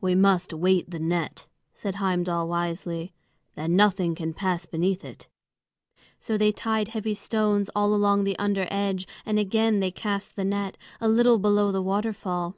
[0.00, 3.12] "We must weight the net," said Heimdal wisely;
[3.54, 5.28] "then nothing can pass beneath it."
[6.18, 10.44] So they tied heavy stones all along the under edge, and again they cast the
[10.46, 12.56] net, a little below the waterfall.